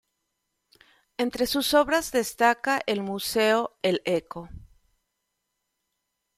Entre 1.19 1.45
sus 1.45 1.75
obras 1.75 2.11
destaca 2.11 2.81
el 2.87 3.03
Museo 3.03 3.77
El 3.83 4.01
Eco. 4.05 4.49